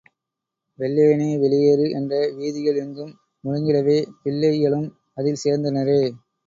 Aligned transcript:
வெள்ளைய 0.79 1.11
னே, 1.19 1.27
வெளி 1.37 1.59
யேறு! 1.59 1.85
என்றே 1.99 2.21
வீதிகள் 2.39 2.81
எங்கும் 2.83 3.13
முழங்கிடவே 3.43 3.99
பிள்ளை 4.23 4.53
களும்அதில் 4.59 5.43
சேர்ந்தனரே. 5.45 6.01